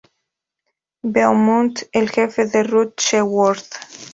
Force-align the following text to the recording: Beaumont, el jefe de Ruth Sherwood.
Beaumont, 1.15 1.75
el 1.91 2.09
jefe 2.09 2.47
de 2.47 2.63
Ruth 2.63 2.97
Sherwood. 2.99 3.59